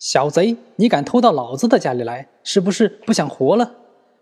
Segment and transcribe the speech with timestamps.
[0.00, 3.74] 小贼，你敢偷到老子的家里来，是不是不想活了？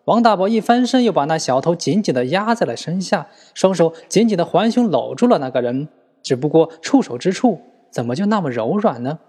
[0.06, 5.86] 王大宝一翻身，又把那小偷紧紧地压在了身下，双手紧紧地环胸搂住了那个人。
[6.20, 7.60] 只不过触手之处，
[7.92, 9.20] 怎么就那么柔软呢？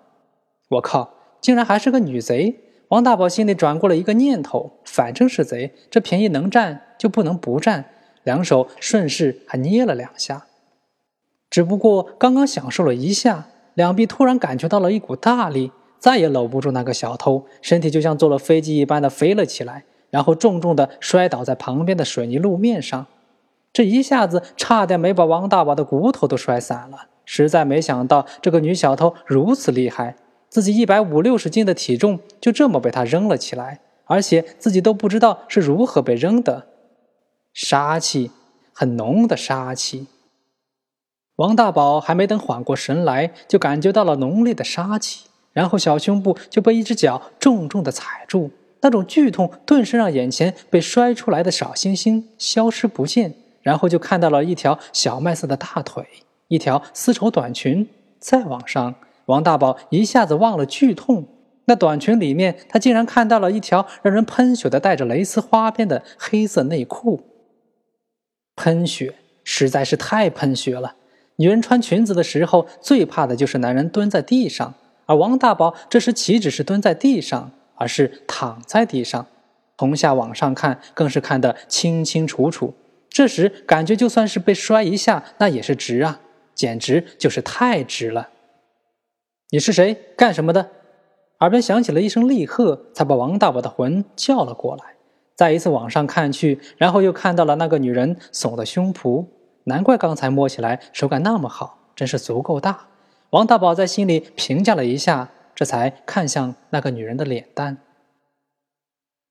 [0.70, 2.60] 我靠，竟然还是个女贼！
[2.88, 7.86] 王大宝心里转过了一个念头，反正是贼，这便宜能占就不能不占。
[8.24, 10.48] 两手顺势还捏了两下，
[11.52, 15.72] 只不过刚刚享受了一下，两臂突然感觉到了一股大力。
[16.00, 23.06] 再也搂不住那个小偷，身体就像坐了飞机一般的飞了起来，然后重重的摔倒在旁边的水泥路面上。
[23.72, 27.08] 这一下子差点没把王大宝的骨头都摔散了。
[27.26, 30.16] 实在没想到这个女小偷如此厉害，
[30.50, 36.66] 自己一百五六十斤的体重就这么被她扔了起来，而且自己都不知道是如何被扔的。
[37.54, 38.32] 杀气，
[38.74, 40.08] 很浓的杀气。
[41.36, 45.29] 王大宝还没等缓过神来，就感觉到了浓烈的杀气。
[45.54, 56.06] 然后小胸部就被一只脚重重的踩住，那种剧痛顿时让眼前被摔出来的小星星消失不见，然后就看到了一条小麦色的大腿，
[56.48, 57.88] 一条丝绸短裙。
[58.20, 58.96] 再往上，
[59.28, 61.26] 王大宝一下子忘了剧痛，
[61.66, 67.22] 那短裙里面他竟然看到了一条让人喷血的带着蕾丝花边的黑色内裤。
[68.58, 70.96] 喷血，实在是太喷血了！
[71.38, 74.74] 女人穿裙子的时候，最怕的就是男人蹲在地上。
[75.10, 79.26] 而王大宝这时岂止是蹲在地上，而是躺在地上，
[79.76, 82.76] 从下往上看，更是看得清清楚楚。
[83.10, 86.20] 这时感觉就算是被摔一下，那也是值啊，
[86.54, 88.30] 简直就是太值了。
[89.50, 89.98] 你是谁？
[90.16, 90.70] 干什么的？
[91.40, 94.84] 耳边响起了一声厉喝，才把王大宝的魂叫了过来。
[95.36, 99.26] 再一次往上看去，然后又看到了那个女人耸的胸脯，
[99.64, 102.86] 难怪刚才摸起来手感那么好，真是足够大。
[103.32, 107.78] 王大宝在心里评价了一下，这才看向那个女人的脸蛋。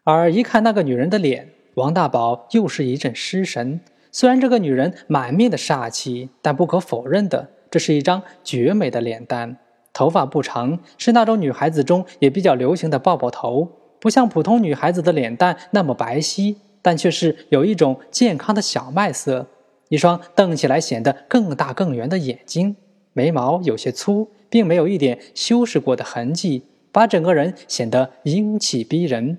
[0.04, 3.80] 而一看那个女人的脸，王大宝又是一阵失神。
[4.12, 9.56] 虽然这个女人满面的煞气，但不可否认的，这是一张绝美的脸蛋。
[9.92, 19.48] 头发不长，是那种女孩子中也比较流行的抱抱头，不像普通女孩子的脸蛋那么白皙，但却是有一种健康的小麦色。
[19.88, 22.76] 一双瞪起来显得更大更圆的眼睛。
[23.18, 26.62] 眉毛有些粗，并没有一点修饰过的痕迹，
[26.92, 29.38] 把整个人显得英气逼人。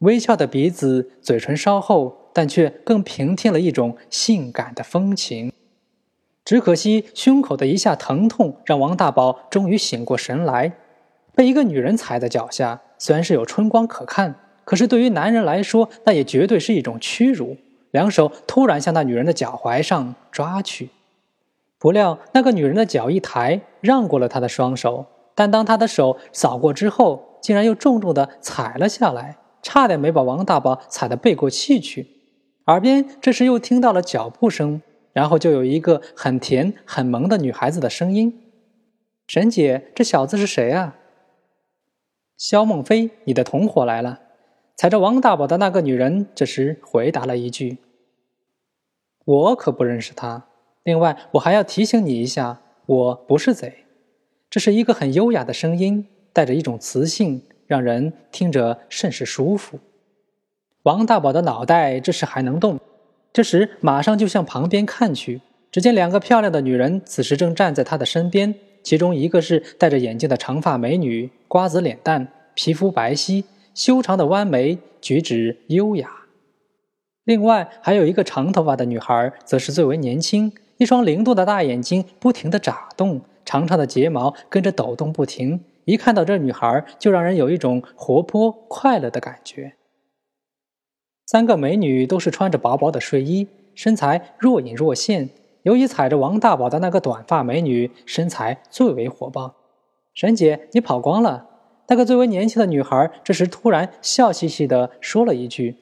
[0.00, 5.50] 微翘的鼻子，嘴唇稍厚，但却更平添了一种性感的风情。
[6.44, 10.72] 只可惜胸口的一下疼痛，让王大宝终于醒过神来。
[11.34, 14.34] 被一个女人踩在脚下，虽然是有春光可看，
[14.66, 17.56] 可是对于男人来说，那也绝对是一种屈辱。
[17.92, 20.90] 两手突然向那女人的脚踝上抓去。
[21.78, 32.08] 不料，那个女人的脚一抬，让过了他的双手，但当他的手扫过之后，竟然又重重的踩了下来，差点没把王大宝踩得背过气去。
[32.66, 38.52] 耳边这时又听到了脚步声，然后就有一个很甜很萌的女孩子的声音
[39.28, 40.96] ：“沈姐，这小子是谁啊？”
[42.36, 44.20] 肖梦飞，你的同伙来了。
[44.76, 47.78] 踩着王大宝的那个女人这时回答了一句
[49.24, 50.46] ：“我可不认识他。”
[50.88, 53.84] 另外，我还要提醒你一下，我不是贼。
[54.48, 59.78] 这是一个很优雅的声音，带着一种磁性，让人听着甚是舒服。
[60.84, 62.80] 王大宝的脑袋这时还能动，
[63.34, 73.44] 这时马上就向旁边看去，只见两个漂亮的女人此时正站在他的身边，其中一个是戴着眼镜的长发美女，瓜子脸蛋，皮肤白皙，
[73.74, 76.08] 修长的弯眉，举止优雅；
[77.24, 80.50] 另外还有一个长头发的女孩，则是最为年轻。
[80.78, 85.60] 一双灵动的大眼睛不停地眨动，长长的睫毛跟着抖动不停。
[85.84, 89.74] 一看到这女孩，就让人有一种活泼快乐的感觉。
[91.26, 95.30] 三个美女都是穿着薄薄的睡衣，身材若隐若现。
[95.64, 99.56] 尤其踩着王大宝的那个短发美女，身材最为火爆。
[100.14, 101.46] 沈姐，你跑光了。
[101.88, 105.76] 那个最为年轻的女孩这时突然笑嘻嘻地说了一句。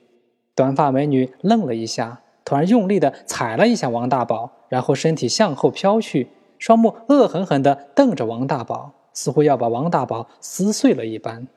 [0.55, 2.23] 短发美女愣了一下。
[2.47, 6.29] 突然用力的踩了一下王大宝，然后身体向后飘去，
[6.61, 11.49] 双目恶狠狠地瞪着王大宝，似乎要把王大宝撕碎了一般。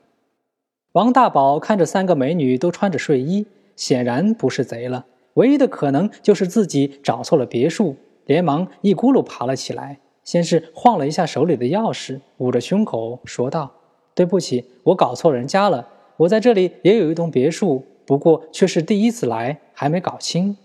[0.92, 3.46] 王大宝看着三个美女都穿着睡衣，
[3.76, 7.94] 显然不是贼了，唯一的可能就是自己找错了别墅，
[8.26, 13.70] 连忙一咕噜爬了起来，先是晃了一下手里的钥匙，捂着胸口说道
[14.12, 15.86] ：“对不起，我搞错人家了，
[16.16, 20.56] 我在这里也有一栋别墅，不过却是第一次来，还没搞清。”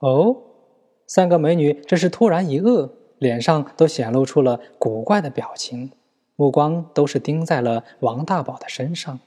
[0.00, 0.36] 哦，
[1.06, 5.92] 三个美女这是突然一饿，脸上都显露出了古怪的表情。
[6.36, 9.20] 目光都是盯在了王大宝的身上。